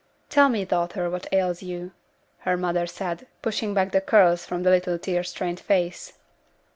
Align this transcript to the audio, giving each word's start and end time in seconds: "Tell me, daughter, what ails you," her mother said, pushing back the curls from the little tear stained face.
"Tell 0.31 0.49
me, 0.49 0.65
daughter, 0.65 1.11
what 1.11 1.27
ails 1.31 1.61
you," 1.61 1.91
her 2.39 2.57
mother 2.57 2.87
said, 2.87 3.27
pushing 3.43 3.75
back 3.75 3.91
the 3.91 4.01
curls 4.01 4.47
from 4.47 4.63
the 4.63 4.71
little 4.71 4.97
tear 4.97 5.23
stained 5.23 5.59
face. 5.59 6.13